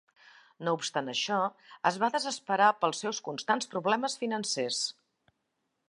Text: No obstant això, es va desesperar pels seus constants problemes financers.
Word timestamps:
No 0.67 0.71
obstant 0.77 1.11
això, 1.13 1.37
es 1.91 1.99
va 2.05 2.09
desesperar 2.17 2.71
pels 2.85 3.05
seus 3.05 3.21
constants 3.29 3.71
problemes 3.75 4.17
financers. 4.25 4.83